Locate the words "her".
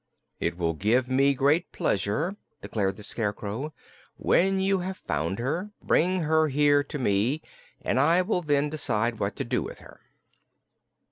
5.37-5.69, 6.21-6.47, 9.77-10.01